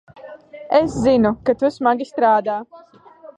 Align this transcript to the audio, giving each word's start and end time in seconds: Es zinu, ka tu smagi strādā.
Es 0.77 0.95
zinu, 1.03 1.33
ka 1.49 1.57
tu 1.59 1.69
smagi 1.77 2.09
strādā. 2.13 2.57